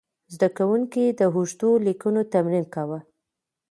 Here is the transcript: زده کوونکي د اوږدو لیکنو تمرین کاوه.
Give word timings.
زده 0.33 0.49
کوونکي 0.57 1.03
د 1.09 1.21
اوږدو 1.31 1.69
لیکنو 1.87 2.21
تمرین 2.33 2.65
کاوه. 2.73 2.99